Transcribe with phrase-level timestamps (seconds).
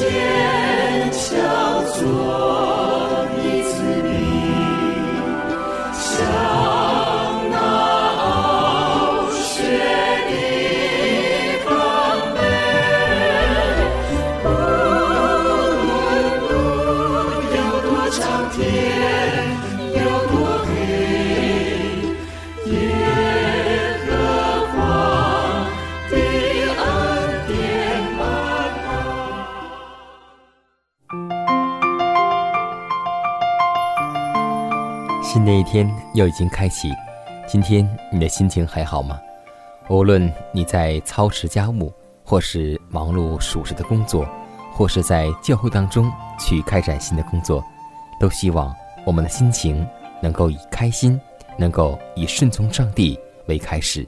[0.00, 2.59] 坚强做。
[35.50, 36.92] 的一天又已经开启，
[37.44, 39.20] 今天你的心情还好吗？
[39.88, 41.92] 无论你在操持家务，
[42.22, 44.24] 或是忙碌属实的工作，
[44.72, 47.64] 或是在教会当中去开展新的工作，
[48.20, 48.72] 都希望
[49.04, 49.84] 我们的心情
[50.22, 51.20] 能够以开心，
[51.58, 54.06] 能够以顺从上帝为开始，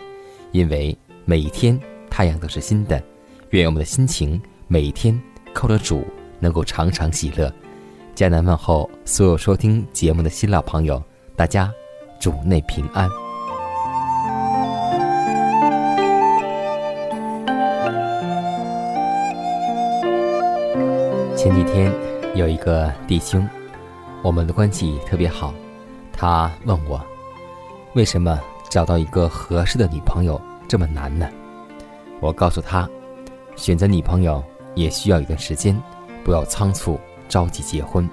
[0.52, 1.76] 因为每一天
[2.08, 3.02] 太阳都是新的。
[3.50, 5.20] 愿我们的心情每一天
[5.52, 6.06] 靠着主，
[6.38, 7.52] 能够常常喜乐。
[8.14, 11.02] 迦南问候所有收听节目的新老朋友。
[11.34, 11.72] 大家，
[12.20, 13.08] 主内平安。
[21.34, 21.90] 前几天
[22.34, 23.48] 有一个弟兄，
[24.22, 25.54] 我们的关系特别好，
[26.12, 27.00] 他问我，
[27.94, 31.26] 为什么找到一个合适的女朋友这么难呢？
[32.20, 32.88] 我告诉他，
[33.56, 35.76] 选择女朋友也需要一段时间，
[36.22, 38.08] 不要仓促着急结婚。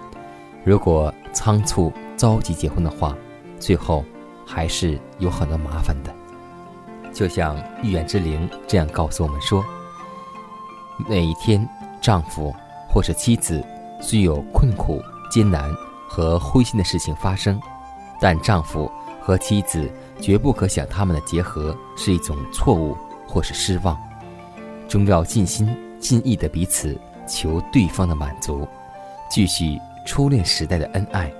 [0.64, 3.16] 如果仓促，着急结婚的话，
[3.62, 4.04] 最后
[4.46, 6.14] 还是有很多麻烦的。
[7.14, 9.64] 就像预言之灵这样告诉我们说：
[11.08, 11.66] 每一天，
[12.02, 12.54] 丈夫
[12.90, 13.64] 或是妻子
[14.02, 15.74] 虽有困苦、艰难
[16.10, 17.58] 和灰心的事情发生，
[18.20, 18.92] 但丈夫
[19.22, 23.98] 和妻子绝不可想他们的结合是一种错误或是失望，
[24.90, 28.68] 终要尽心尽意的彼此求对方的满足，
[29.32, 31.32] 继续初恋时代的恩爱。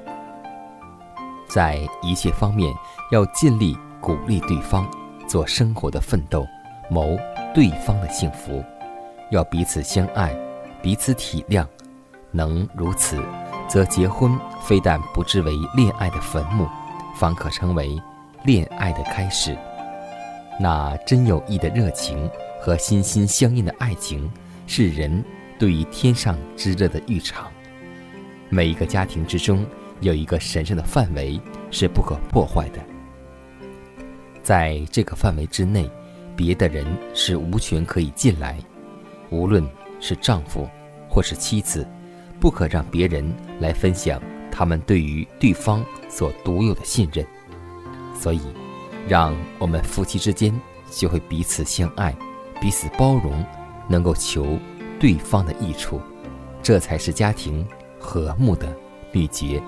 [1.50, 2.72] 在一切方面，
[3.12, 4.88] 要尽力鼓励对方
[5.28, 6.46] 做生活的奋斗，
[6.92, 7.18] 谋
[7.54, 8.64] 对方的幸福。
[9.32, 10.32] 要彼此相爱，
[10.82, 11.66] 彼此体谅。
[12.32, 13.18] 能如此，
[13.68, 16.68] 则结婚非但不至为恋爱的坟墓，
[17.16, 18.00] 方可成为
[18.44, 19.58] 恋爱的开始。
[20.60, 22.30] 那真有意的热情
[22.62, 24.32] 和心心相印的爱情，
[24.68, 25.24] 是人
[25.58, 27.48] 对于天上之热的浴场。
[28.50, 29.66] 每一个家庭之中。
[30.02, 31.40] 有一个神圣的范围
[31.72, 32.80] 是不可破坏的，
[34.42, 35.90] 在这个范围之内，
[36.36, 38.58] 别的人是无权可以进来。
[39.30, 39.68] 无论
[40.00, 40.68] 是丈夫
[41.10, 41.88] 或是妻子，
[42.40, 47.26] 不可让别人来分享他们对于对方所独有的信任。
[48.16, 48.42] 所以，
[49.08, 50.58] 让我们夫妻之间
[50.90, 52.16] 学会彼此相爱、
[52.60, 53.46] 彼此包容，
[53.88, 54.58] 能够求
[55.00, 56.02] 对方的益处，
[56.64, 57.68] 这才是家庭
[58.00, 58.74] 和睦的
[59.12, 59.62] 秘诀。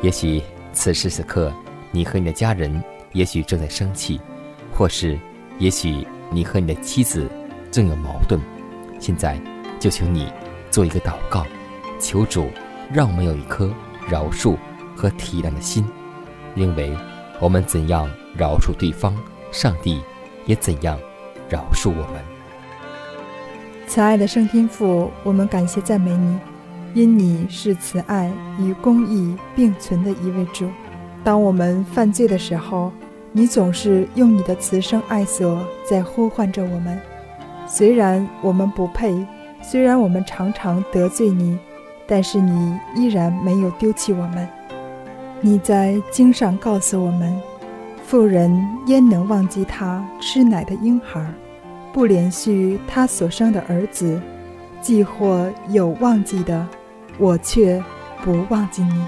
[0.00, 0.40] 也许
[0.72, 1.52] 此时此刻，
[1.90, 2.82] 你和你的家人
[3.12, 4.20] 也许正在生气，
[4.72, 5.18] 或是
[5.58, 7.28] 也许你和你的妻子
[7.70, 8.40] 正有矛盾。
[9.00, 9.40] 现在
[9.80, 10.32] 就请你
[10.70, 11.44] 做一个祷告，
[11.98, 12.48] 求主
[12.92, 13.72] 让我们有一颗
[14.08, 14.56] 饶恕
[14.96, 15.84] 和体谅的心，
[16.54, 16.96] 因为
[17.40, 19.16] 我们怎样饶恕对方，
[19.50, 20.00] 上帝
[20.46, 20.98] 也怎样
[21.48, 22.22] 饶恕我们。
[23.86, 26.38] 慈爱的圣天父，我们感谢赞美你。
[26.98, 28.28] 因你是慈爱
[28.58, 30.68] 与公义并存的一位主，
[31.22, 32.90] 当我们犯罪的时候，
[33.30, 36.98] 你总是用你的慈声爱所在呼唤着我们。
[37.68, 39.14] 虽然我们不配，
[39.62, 41.56] 虽然我们常常得罪你，
[42.04, 44.48] 但是你依然没有丢弃我们。
[45.40, 47.40] 你在经上告诉我们：
[48.02, 48.50] 妇人
[48.88, 51.24] 焉能忘记她吃奶的婴孩，
[51.92, 54.20] 不连续她所生的儿子？
[54.80, 56.66] 既或有忘记的。
[57.18, 57.82] 我却
[58.22, 59.04] 不忘记你。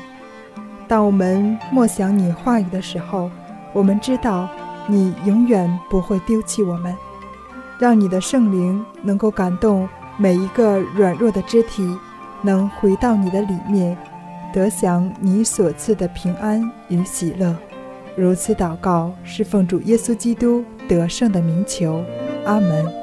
[0.88, 3.30] 当我们默想你话语的时候，
[3.72, 4.48] 我们知道
[4.86, 6.94] 你永远不会丢弃我们。
[7.78, 11.96] 让你的圣灵能够感动每一个软弱的肢体，
[12.42, 13.96] 能回到你的里面，
[14.52, 17.56] 得享你所赐的平安与喜乐。
[18.16, 22.04] 如此祷告，是奉主耶稣基督得胜的名求。
[22.44, 22.99] 阿门。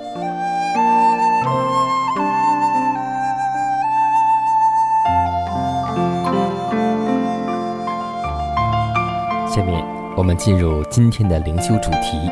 [9.57, 9.83] 下面
[10.15, 12.29] 我们进入今天的灵修主题，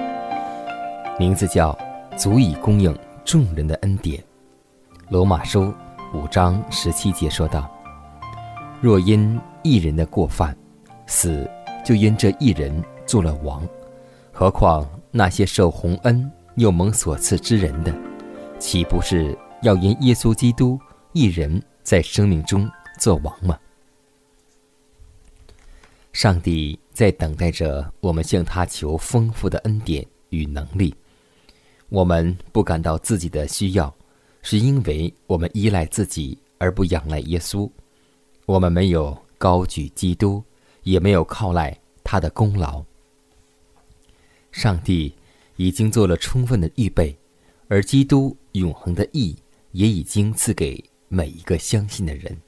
[1.18, 1.76] 名字叫
[2.16, 2.96] “足以供应
[3.26, 4.24] 众人的恩典”。
[5.10, 5.74] 罗马书
[6.14, 7.68] 五章十七节说道
[8.80, 10.56] ：“若因一人的过犯，
[11.08, 11.50] 死。”
[11.84, 13.68] 就因这一人做了王，
[14.32, 17.92] 何况那些受洪恩又蒙所赐之人的，
[18.60, 20.80] 岂不是要因耶稣基督
[21.12, 22.70] 一人在生命中
[23.00, 23.58] 做王吗？
[26.14, 30.96] 上帝在等待着我们向他求丰富的恩典与能力。
[31.90, 33.94] 我们不感到自己的需要，
[34.42, 37.70] 是因为我们依赖自己而不仰赖耶稣。
[38.48, 40.44] 我们没有高举基督。
[40.86, 42.86] 也没有靠赖他的功劳。
[44.52, 45.12] 上帝
[45.56, 47.18] 已经做了充分的预备，
[47.68, 49.36] 而基督永恒的义
[49.72, 52.40] 也已经赐给每一个相信的人。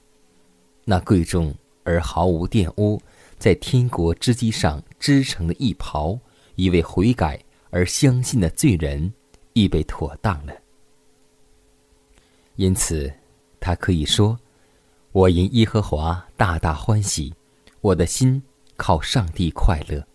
[0.86, 1.52] 那贵重
[1.84, 3.02] 而毫无玷污，
[3.38, 6.20] 在天国织机上织成的一袍，
[6.56, 7.40] 一位悔改
[7.70, 9.14] 而相信的罪人
[9.54, 10.54] 预备妥当了。
[12.56, 13.14] 因此，
[13.60, 14.40] 他可以说
[15.14, 17.34] ：“我因耶和华大大欢喜。”
[17.82, 18.42] 我的心
[18.76, 20.06] 靠上帝快乐，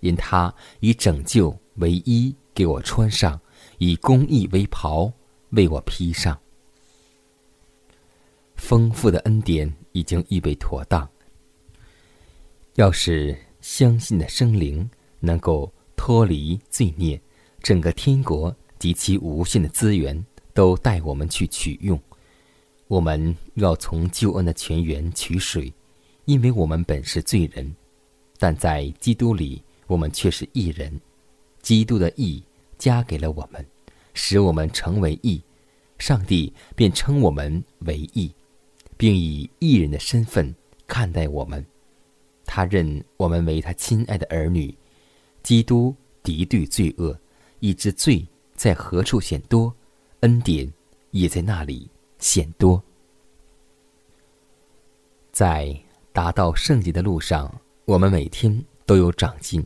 [0.00, 3.40] 因他以拯救为衣给我穿上，
[3.78, 5.10] 以公义为袍
[5.50, 6.38] 为我披上。
[8.54, 11.08] 丰富的恩典已经预备妥当。
[12.80, 14.88] 要是相信的生灵
[15.18, 17.20] 能够脱离罪孽，
[17.62, 20.24] 整个天国及其无限的资源
[20.54, 22.00] 都带我们去取用。
[22.88, 25.70] 我们要从救恩的泉源取水。
[26.24, 27.70] 因为我们本是罪人，
[28.38, 30.98] 但在基督里，我们却是义人。
[31.60, 32.42] 基督的义
[32.78, 33.66] 加给了我们，
[34.14, 35.42] 使我们成为义。
[35.98, 38.32] 上帝便称我们为义，
[38.96, 40.54] 并以义人的身份
[40.86, 41.62] 看待我们。
[42.60, 44.76] 他认我们为他亲爱的儿女。
[45.42, 47.18] 基督敌对罪恶，
[47.60, 48.22] 以致罪
[48.54, 49.74] 在何处显多，
[50.20, 50.70] 恩典
[51.10, 52.82] 也在那里显多。
[55.32, 55.74] 在。
[56.12, 57.48] 达到圣洁的路上，
[57.84, 59.64] 我们每天都有长进，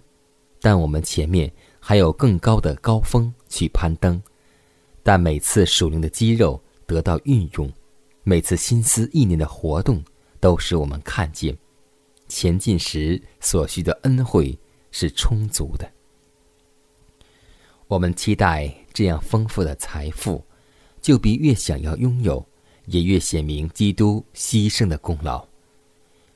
[0.61, 1.51] 但我们前面
[1.81, 4.23] 还有更高的高峰去攀登。
[5.03, 7.73] 但每次属灵的肌肉得到运用，
[8.25, 10.05] 每次心思意念的活动，
[10.39, 11.57] 都使我们看见
[12.35, 14.59] 前进时所需的恩惠
[14.91, 15.89] 是充足的。
[17.87, 20.45] 我们期待这样丰富的财富，
[21.01, 22.45] 就比越想要拥有，
[22.87, 25.47] 也越显明基督牺牲的功劳。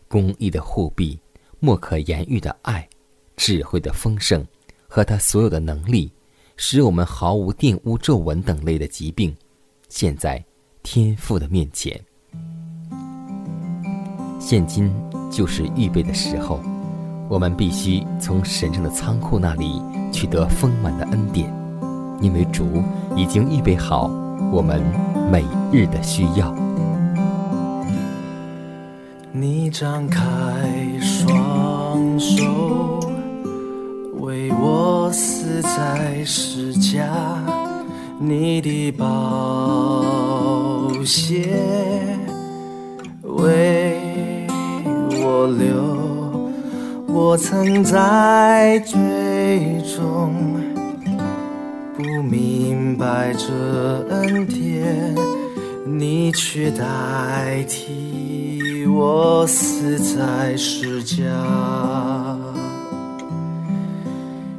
[0.07, 1.19] 公益的护庇，
[1.59, 2.89] 莫可言喻的爱，
[3.37, 4.47] 智慧的丰盛，
[4.87, 6.13] 和他所有的能力，
[6.57, 9.37] 使我们毫无玷污、皱纹等类的疾病，
[9.89, 10.43] 现在
[10.85, 12.01] 天父的面前。
[14.39, 14.89] 现今
[15.31, 16.61] 就是预备的时候，
[17.29, 21.53] 我们必须从神圣的仓库那里取得丰满的恩典，
[22.21, 22.67] 因为主
[23.17, 24.11] 已经预备好
[24.51, 24.83] 我们
[25.31, 26.55] 每日的需要。
[29.31, 30.23] 你张开
[31.01, 32.99] 双手，
[34.19, 37.07] 为我死在世家，
[38.19, 41.49] 你的宝血
[43.23, 44.08] 为
[45.31, 46.51] 我留，
[47.07, 50.33] 我曾在最终
[51.95, 53.47] 不明白这
[54.09, 55.15] 恩典，
[55.85, 58.87] 你却代替。
[58.87, 61.21] 我死在世家，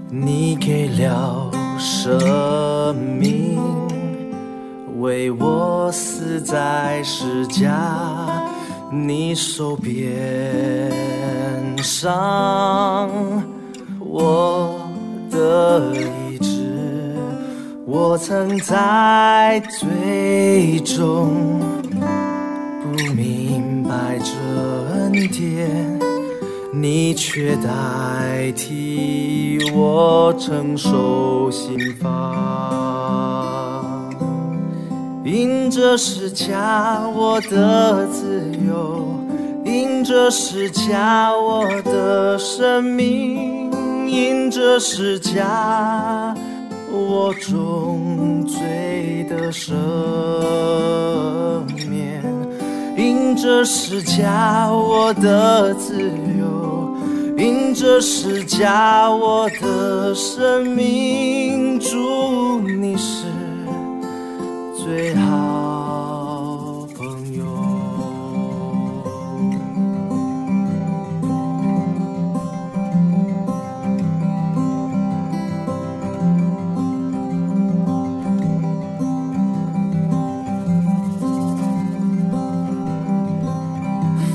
[0.07, 1.49] 你给了
[1.79, 3.59] 生命，
[4.99, 8.47] 为我死在世家，
[8.91, 10.91] 你手边
[11.77, 13.09] 上
[13.99, 14.79] 我
[15.29, 17.15] 的意志，
[17.85, 21.59] 我曾在最终
[22.81, 23.79] 不明。
[23.89, 24.35] 白这
[24.93, 25.99] 恩典，
[26.71, 33.78] 你却代替我承受刑罚。
[35.23, 39.05] 因这是家我的自由，
[39.65, 43.71] 因这是家我的生命，
[44.07, 46.33] 因这是家
[46.91, 49.73] 我重罪的赦
[51.89, 52.23] 免。
[52.97, 56.01] 因着是加我的自
[56.37, 56.97] 由，
[57.37, 63.23] 因着是加我的生命，祝你是
[64.89, 67.05] 最好朋
[67.37, 67.45] 友。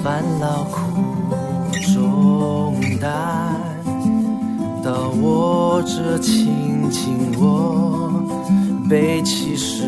[0.04, 0.78] 烦恼苦
[1.92, 3.11] 重担，
[4.84, 8.23] 到我这亲近我，
[8.88, 9.82] 背起时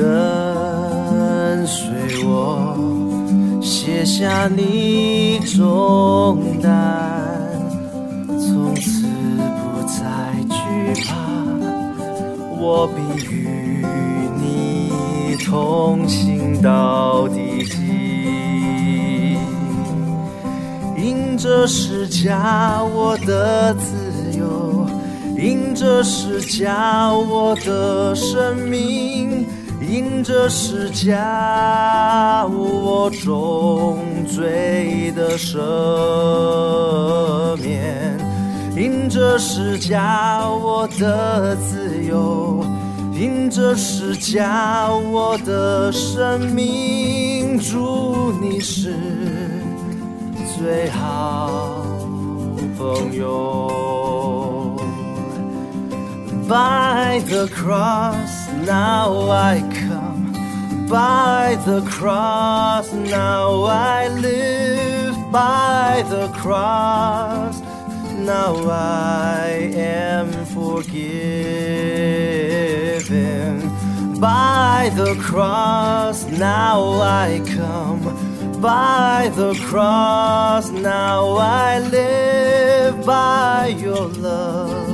[0.00, 2.74] 跟随我，
[3.60, 6.70] 卸下你重担，
[8.28, 9.06] 从此
[9.60, 10.00] 不再
[10.48, 10.54] 惧
[11.04, 11.14] 怕。
[12.58, 13.46] 我必与
[14.40, 17.76] 你同行到地极。
[20.96, 24.86] 因着施加我的自由，
[25.36, 29.46] 因着施加我的生命，
[29.90, 35.56] 因着施加我重罪的赦
[37.56, 38.16] 免。
[38.76, 42.64] 因着施加我的自由，
[43.12, 48.94] 因着施加我的生命，祝你是
[50.56, 51.84] 最好
[52.78, 54.78] 朋友。
[56.48, 60.20] By the cross, now I come.
[60.88, 65.14] By the cross, now I live.
[65.30, 67.60] By the cross,
[68.18, 71.20] now I am forgiven.
[74.18, 78.02] By the cross, now I come.
[78.60, 83.06] By the cross, now I live.
[83.06, 84.90] By your love,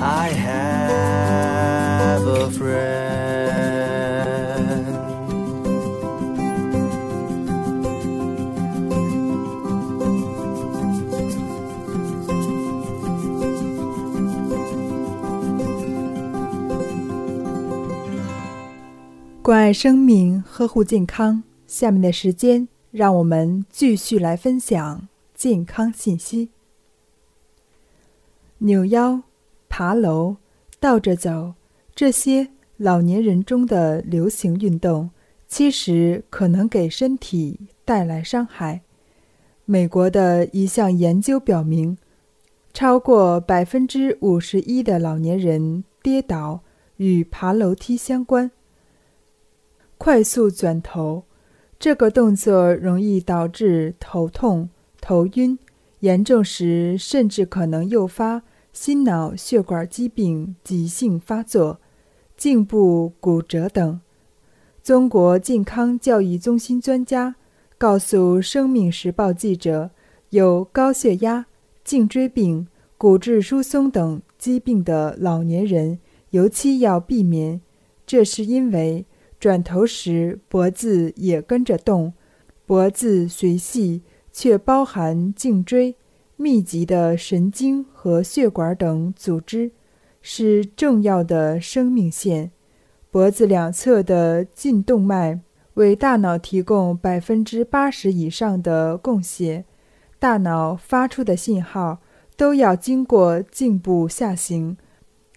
[0.00, 1.87] I have
[2.26, 3.08] a friend.
[19.42, 21.42] 关爱生命，呵护健康。
[21.66, 26.50] 下面的时间，让我们继续来分享健康信息。
[28.58, 29.22] 扭腰、
[29.70, 30.36] 爬楼、
[30.78, 31.54] 倒着走，
[31.98, 35.10] 这些老年人中的流行运动，
[35.48, 38.82] 其实可能给身体带来伤害。
[39.64, 41.98] 美国的一项研究表明，
[42.72, 46.60] 超过百分之五十一的老年人跌倒
[46.98, 48.52] 与爬楼梯相关。
[49.96, 51.24] 快速转头，
[51.80, 55.58] 这个动作容易导致头痛、头晕，
[55.98, 61.80] 严重时甚至可能诱发心脑血管疾病急性发作、
[62.38, 64.00] 颈部骨折等。
[64.80, 67.34] 中国健康教育中心专家
[67.76, 69.90] 告诉《生命时报》记者，
[70.30, 71.46] 有高血压、
[71.82, 75.98] 颈椎病、骨质疏松等疾病的老年人
[76.30, 77.60] 尤其要避免，
[78.06, 79.04] 这是因为。
[79.40, 82.12] 转头时，脖子也跟着动，
[82.66, 84.02] 脖子虽细，
[84.32, 85.94] 却包含颈椎、
[86.36, 89.70] 密集的神经和血管等组织，
[90.20, 92.50] 是重要的生命线。
[93.10, 95.40] 脖子两侧的颈动脉
[95.74, 99.64] 为大脑提供百分之八十以上的供血，
[100.18, 101.98] 大脑发出的信号
[102.36, 104.76] 都要经过颈部下行。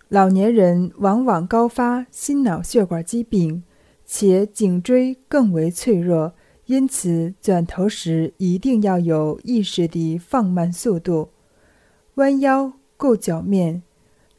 [0.10, 3.64] 老年人往往高发心脑血管疾病。
[4.04, 6.34] 且颈椎更为脆弱，
[6.66, 11.30] 因此转头时一定要有意识地放慢速度，
[12.16, 13.84] 弯腰够脚面，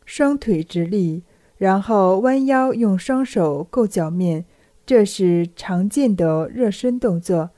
[0.05, 1.23] 双腿直立，
[1.59, 4.45] 然后弯腰用双手够脚面，
[4.85, 7.51] 这是常见的热身动作，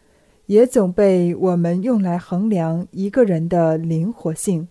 [0.47, 4.69] 也总被我们用来衡量一个人的灵活性。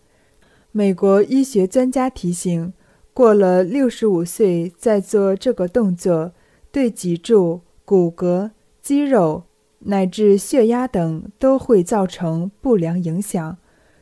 [0.71, 2.73] 美国医学专家提醒，
[3.13, 6.33] 过了六十五岁再做这个动作。
[6.71, 8.49] 对脊柱、骨骼、
[8.81, 9.43] 肌肉
[9.77, 13.57] 乃至血压等都会造成不良影响。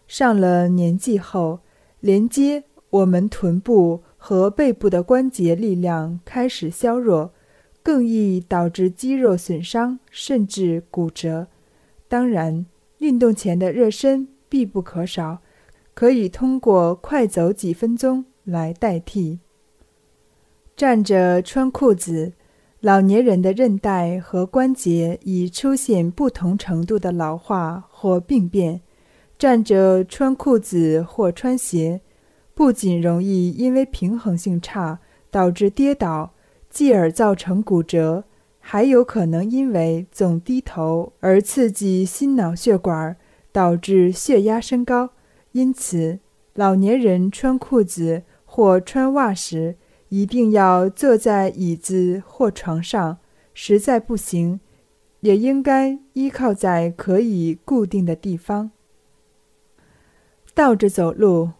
[0.08, 1.60] 上了年纪后，
[2.00, 7.34] 连接我们臀部和背部的关节力量开始削弱，
[7.82, 11.48] 更易导致肌肉损伤甚至骨折。
[12.08, 12.66] 当然，
[13.00, 15.40] 运动前的热身必不可少，
[15.94, 19.40] 可以通过快走几分钟来代替。
[20.78, 22.34] 站着穿裤子。
[22.82, 28.82] 老年人的韧带和关节已出现不同程度的老化或病变，
[29.38, 32.02] 站着穿裤子或穿鞋，
[32.62, 35.00] 不仅容易因为平衡性差
[35.32, 36.36] 导致跌倒，
[36.70, 38.26] 继而造成骨折，
[38.60, 43.18] 还有可能因为总低头而刺激心脑血管，
[43.52, 45.10] 导致血压升高。
[45.54, 46.20] 因此，
[46.54, 49.78] 老年人穿裤子或穿袜时，
[50.10, 53.18] 一定要坐在椅子或床上，
[53.56, 54.60] 实在不行，
[55.22, 58.70] 也应该依靠在可以固定的地方。
[60.54, 61.54] 倒着走路，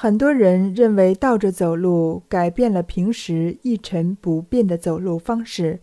[0.00, 5.80] 很多人认为倒着走路改变了平时一成不变的走路方式，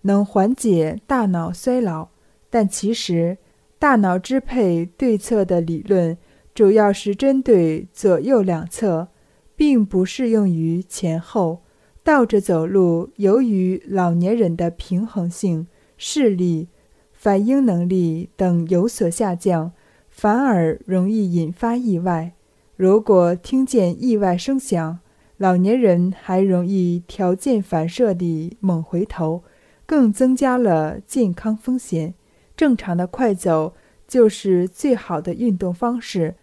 [0.00, 2.08] 能缓解大脑衰老。
[2.48, 3.36] 但其实，
[3.78, 6.16] 大脑支配对侧的理论
[6.54, 9.08] 主要是针对左右两侧。
[9.56, 11.60] 并不适用于前后
[12.02, 13.10] 倒着走路。
[13.16, 16.68] 由于老年人的平衡性、视力、
[17.12, 19.72] 反应能力等有所下降，
[20.08, 22.32] 反而容易引发意外。
[22.76, 24.98] 如果听见意外声响，
[25.36, 29.42] 老年人还容易条件反射地猛回头，
[29.86, 32.14] 更增加了健康风险。
[32.56, 33.74] 正常的快走
[34.08, 36.34] 就是最好的运动方式。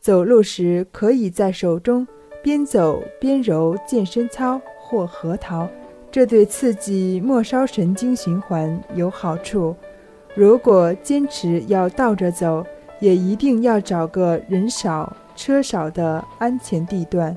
[0.00, 2.06] 走路时可以在手中。
[2.42, 5.68] 边走边揉健身操或核桃，
[6.10, 9.76] 这对刺激末梢神经循环有好处。
[10.34, 12.64] 如果坚持要倒着走，
[12.98, 17.34] 也一定要找个人少车少的安全地段，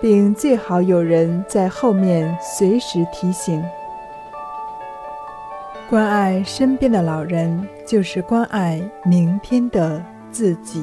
[0.00, 3.62] 并最好有人在后面随时提醒。
[5.88, 10.02] 关爱身边的老人，就是关爱明天的
[10.32, 10.82] 自己。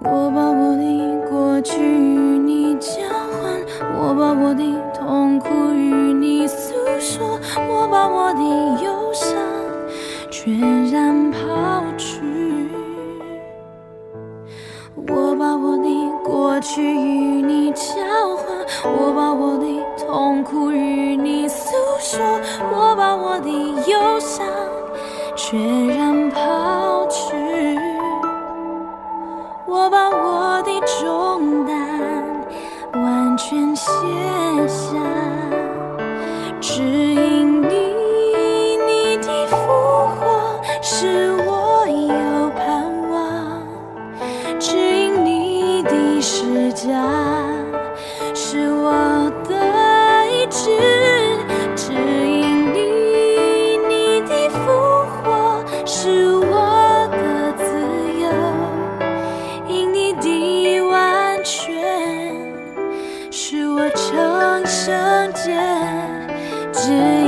[0.00, 2.90] 我把我的过去与你交
[3.40, 3.60] 换，
[3.96, 7.38] 我把我的痛苦与你诉说，
[7.68, 9.38] 我把我的忧伤
[10.28, 11.23] 全然
[16.74, 17.84] 去与你交
[18.36, 18.46] 换，
[18.82, 19.64] 我把我的
[19.96, 22.20] 痛苦与你诉说，
[22.72, 23.48] 我把我的
[23.88, 24.44] 忧伤
[25.36, 27.32] 全然抛去。
[29.68, 31.76] 我把我的重担
[32.92, 33.86] 完全卸
[66.84, 67.23] 只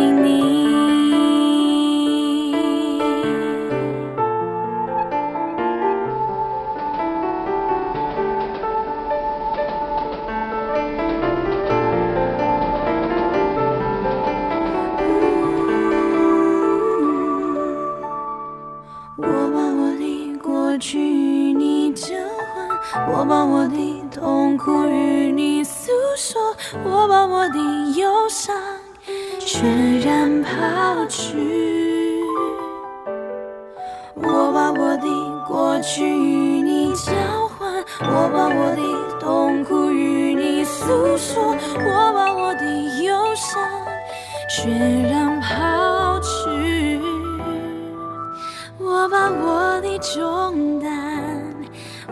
[49.16, 51.42] 把我的重担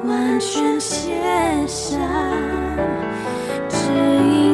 [0.06, 1.12] 完全卸
[1.66, 1.98] 下
[3.68, 4.53] 只因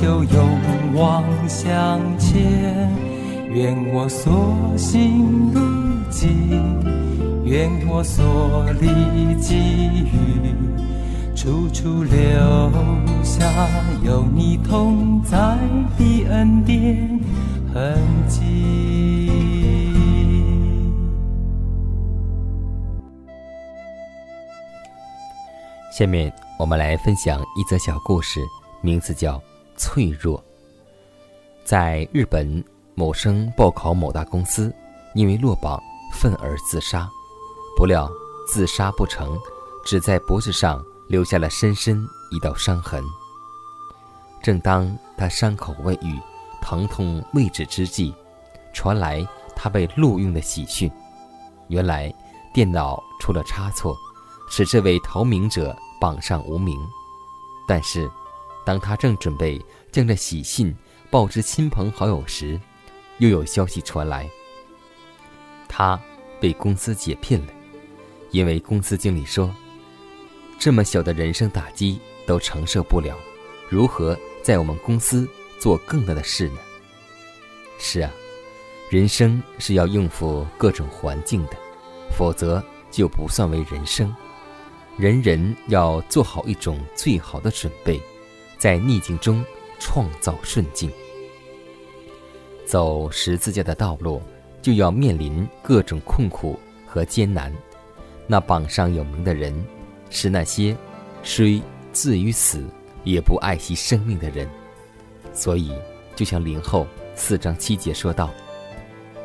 [0.00, 2.88] 就勇往向前。
[3.50, 5.60] 愿我所行路
[6.10, 6.62] 径，
[7.44, 10.54] 愿我所历际遇。
[11.34, 12.12] 处处留
[13.22, 13.46] 下
[14.02, 15.36] 有你同在
[15.98, 17.20] 的恩典
[17.72, 19.92] 痕迹。
[25.92, 28.40] 下面我们来分享一则小故事，
[28.82, 29.38] 名字叫
[29.76, 30.38] 《脆弱》。
[31.64, 34.74] 在日本某生报考某大公司，
[35.14, 37.08] 因为落榜愤而自杀，
[37.76, 38.10] 不料
[38.48, 39.38] 自杀不成，
[39.84, 40.84] 只在脖子上。
[41.08, 43.00] 留下了深深一道伤痕。
[44.42, 46.20] 正当他伤口未愈、
[46.60, 48.12] 疼痛未止之际，
[48.72, 50.90] 传来他被录用的喜讯。
[51.68, 52.12] 原来
[52.52, 53.96] 电脑出了差错，
[54.50, 56.76] 使这位逃名者榜上无名。
[57.68, 58.10] 但是，
[58.66, 60.74] 当他正准备将这喜信
[61.08, 62.60] 报知亲朋好友时，
[63.18, 64.28] 又有消息传来：
[65.68, 65.98] 他
[66.40, 67.52] 被公司解聘了，
[68.32, 69.54] 因为公司经理说。
[70.58, 73.16] 这么小的人生打击都承受不了，
[73.68, 75.28] 如何在我们公司
[75.60, 76.58] 做更大的事呢？
[77.78, 78.10] 是啊，
[78.90, 81.56] 人生是要应付各种环境的，
[82.10, 84.12] 否则就不算为人生。
[84.96, 88.00] 人人要做好一种最好的准备，
[88.58, 89.44] 在逆境中
[89.78, 90.90] 创造顺境。
[92.64, 94.20] 走十字架的道路，
[94.60, 97.52] 就要面临各种困苦和艰难。
[98.26, 99.54] 那榜上有名的人。
[100.08, 100.74] 是那些
[101.24, 101.60] 虽
[101.92, 102.64] 自于死
[103.02, 104.48] 也不爱惜生命的人，
[105.32, 105.72] 所以
[106.14, 108.30] 就像林后四章七节说道：“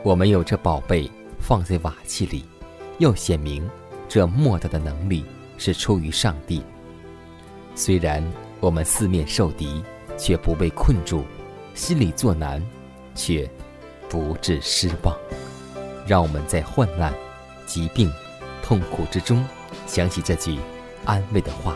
[0.03, 2.43] 我们有这宝贝放在瓦器里，
[2.97, 3.69] 要显明
[4.09, 5.23] 这莫大的能力
[5.55, 6.63] 是出于上帝。
[7.75, 8.23] 虽然
[8.61, 9.83] 我们四面受敌，
[10.17, 11.23] 却不被困住；
[11.73, 12.65] 心里作难，
[13.13, 13.49] 却
[14.07, 15.13] 不致失望。
[16.07, 17.13] 让我们在患难、
[17.65, 18.09] 疾病、
[18.63, 19.43] 痛苦之中。”
[19.87, 20.57] 想起这句
[21.03, 21.75] 安慰的话。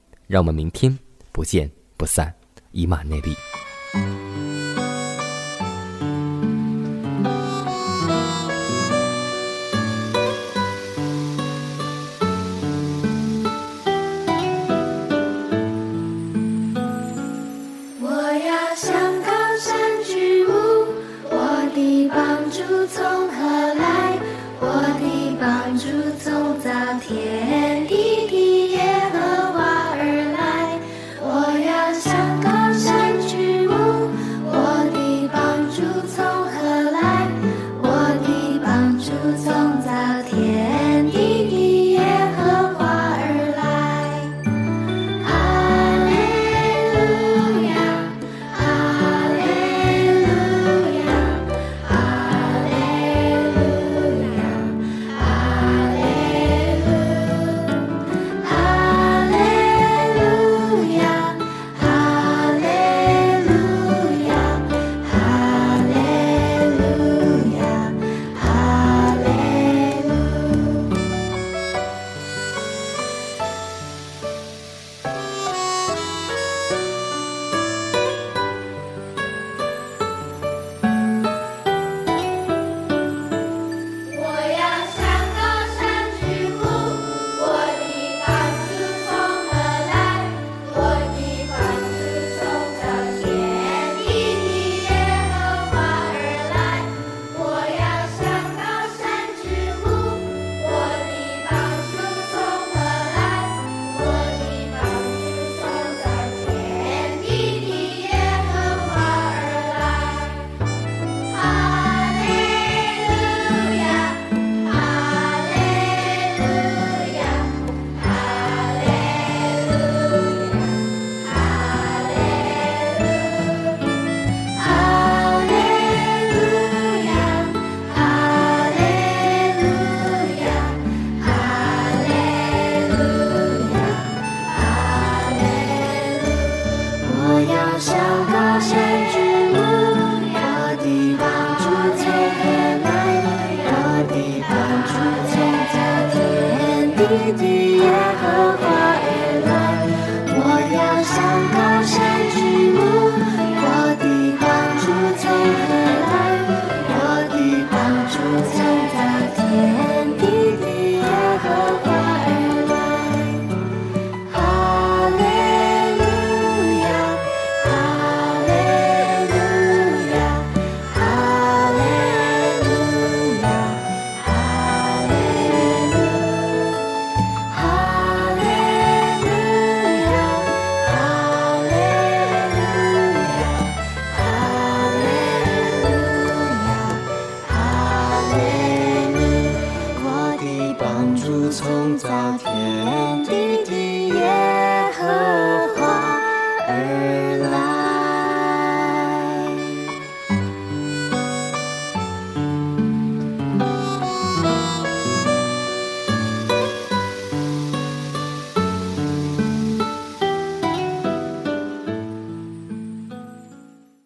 [0.31, 0.97] 让我们明天
[1.33, 2.33] 不见不散，
[2.71, 3.35] 以马内利。